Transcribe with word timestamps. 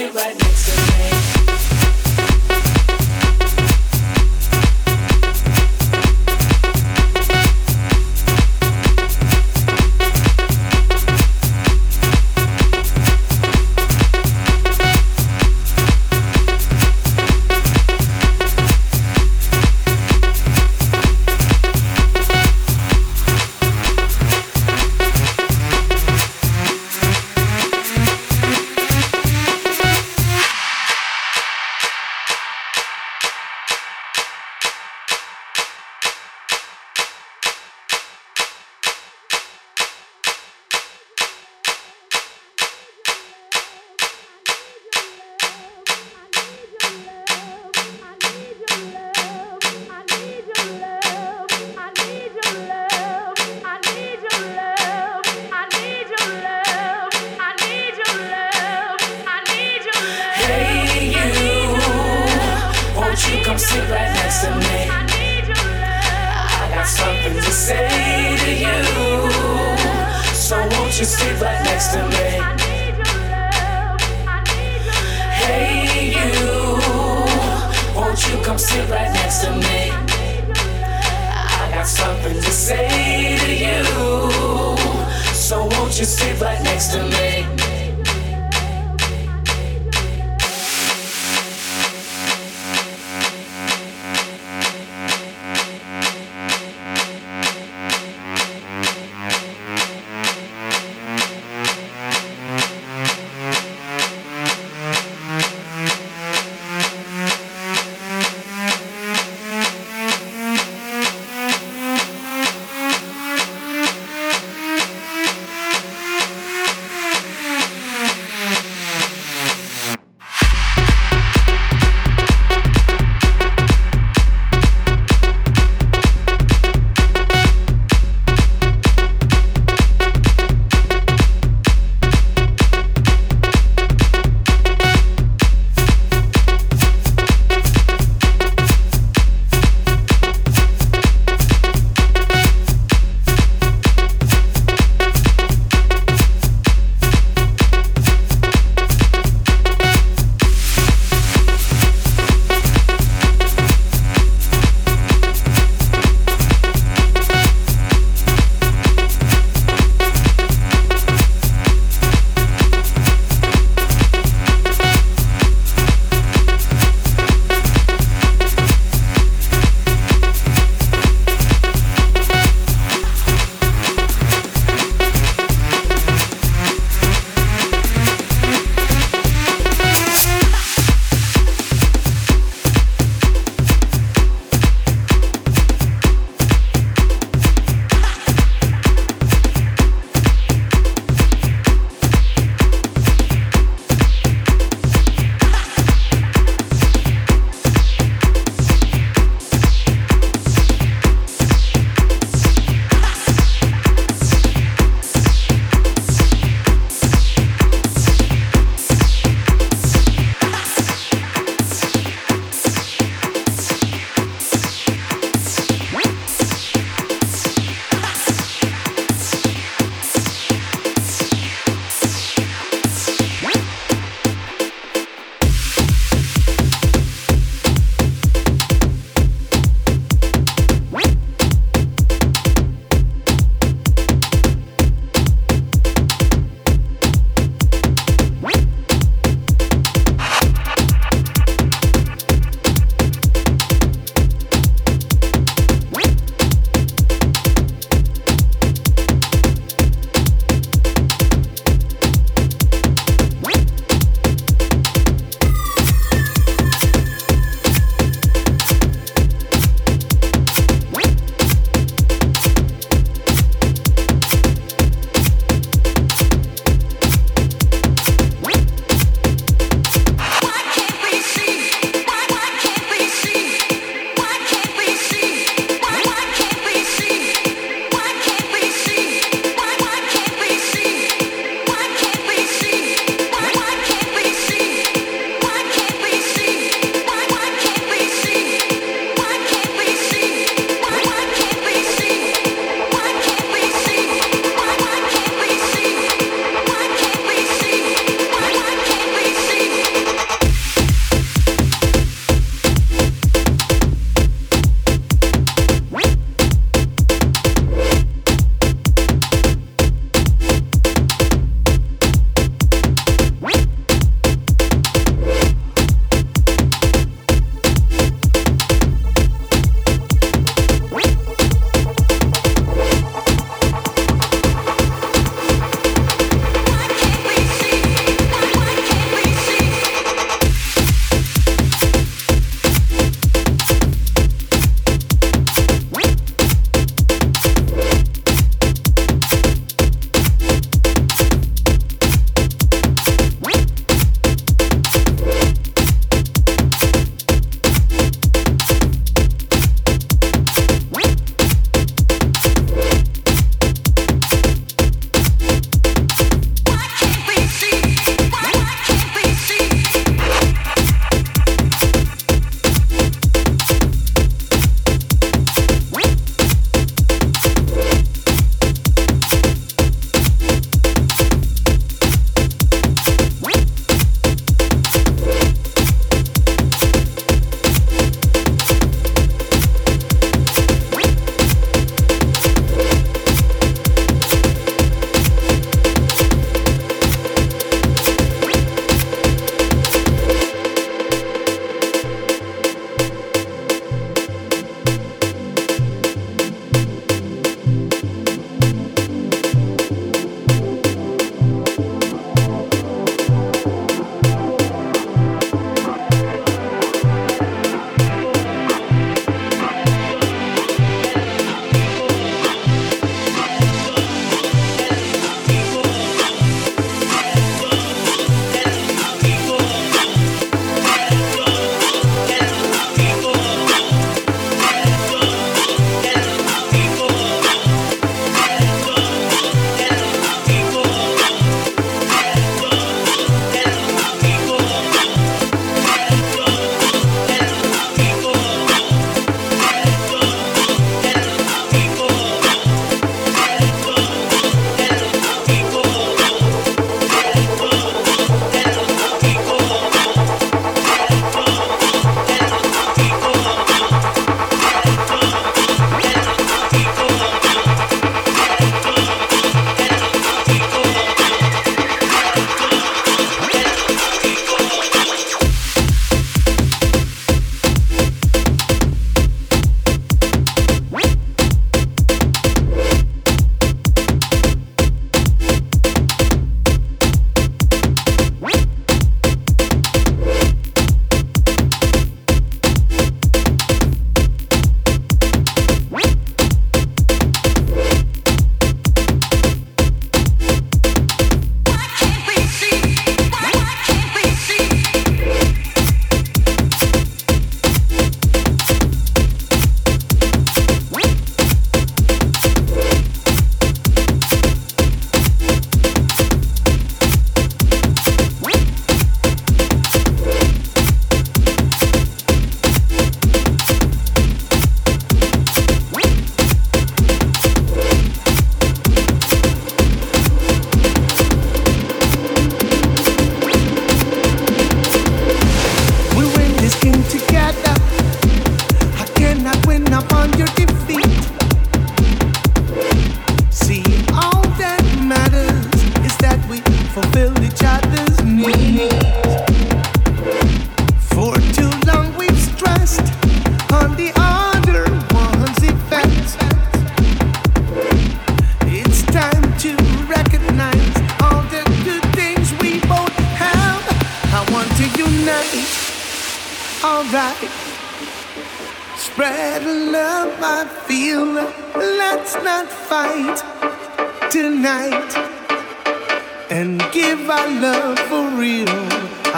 it 0.00 0.14
right 0.14 0.38
now. 0.38 0.49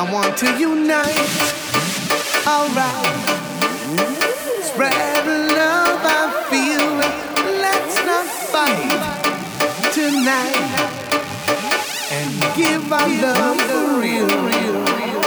I 0.03 0.13
want 0.13 0.37
to 0.39 0.47
unite. 0.59 1.17
Alright. 2.45 3.07
Spread 4.65 5.27
love 5.55 6.01
I 6.03 6.43
feel. 6.51 6.91
Let's 7.63 7.97
not 8.05 8.27
fight 8.51 8.99
tonight. 9.95 10.59
And 12.11 12.33
give 12.57 12.93
our 12.93 13.09
love 13.23 13.61
for 13.63 14.01
real. 14.01 15.22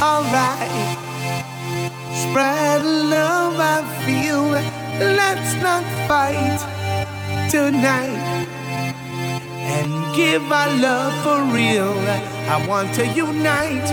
alright. 0.00 0.98
Spread 2.12 2.84
love, 2.84 3.56
I 3.58 3.82
feel. 4.04 4.44
Let's 5.16 5.54
not 5.62 5.84
fight 6.06 6.60
tonight. 7.50 8.46
And 9.76 9.90
give 10.14 10.42
our 10.50 10.70
love 10.76 11.14
for 11.24 11.42
real. 11.54 11.92
I 12.48 12.64
want 12.66 12.94
to 12.94 13.06
unite. 13.06 13.90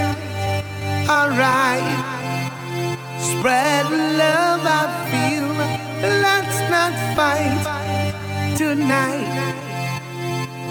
Alright. 1.09 2.15
Spread 3.19 3.85
love, 3.91 4.61
I 4.63 4.85
feel. 5.11 5.49
Let's 6.21 6.59
not 6.69 6.93
fight 7.15 8.55
tonight. 8.57 9.33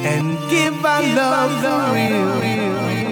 And 0.04 0.38
give 0.50 0.84
our 0.84 1.02
love, 1.02 1.52
for 1.62 1.94
real. 1.94 3.03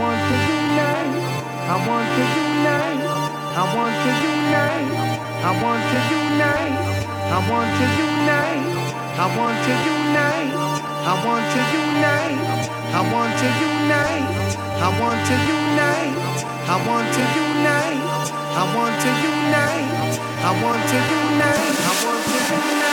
Want 0.00 0.20
to 0.28 0.36
unite. 0.50 1.14
I 1.70 1.76
want 1.86 2.08
to 2.16 2.24
unite. 2.42 3.00
I 3.54 3.62
want 3.74 3.94
to 4.04 4.10
unite. 4.26 4.90
I 5.44 5.50
want 5.62 5.82
to 5.90 5.98
unite. 6.14 6.74
I 7.30 7.38
want 7.50 7.70
to 7.78 7.86
unite. 8.02 8.74
I 9.14 9.26
want 9.36 9.58
to 9.66 9.74
unite. 9.94 10.54
I 11.04 11.14
want 11.24 11.44
to 11.54 11.60
unite. 11.78 12.54
I 12.90 13.02
want 13.12 13.32
to 13.40 13.48
unite. 13.62 14.24
I 14.78 14.90
want 15.00 15.20
to 15.28 15.36
unite. 15.54 16.34
I 16.64 16.76
want 16.88 17.06
to 17.14 17.24
unite. 17.38 18.14
I 18.54 18.64
want 18.74 18.96
to 19.04 19.10
unite. 19.30 19.94
I 20.44 20.52
want 20.62 20.82
to 20.90 20.98
unite. 21.14 21.74
I 21.74 21.94
want 22.02 22.24
to 22.30 22.68
unite. 22.70 22.83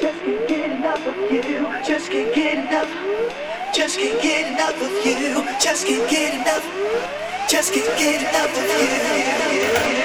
Just 0.00 0.20
can't 0.22 0.48
get 0.48 0.70
enough 0.70 1.06
of 1.08 1.16
you. 1.32 1.42
Just 1.84 2.10
can't 2.12 2.32
get 2.32 2.66
enough. 2.66 2.88
Just 3.74 3.98
can't 3.98 4.22
get 4.22 4.52
enough 4.52 4.80
of 4.80 4.92
you. 5.04 5.44
Just 5.60 5.86
can't 5.88 6.08
get 6.08 6.34
enough. 6.34 6.64
Just 7.48 7.74
can't 7.74 7.98
get 7.98 8.20
enough 8.20 8.56
of 8.56 8.64
you. 8.64 9.98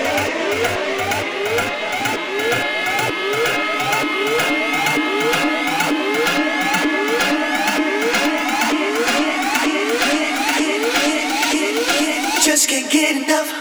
just 12.42 12.68
can't 12.68 12.92
get 12.92 13.16
enough. 13.16 13.53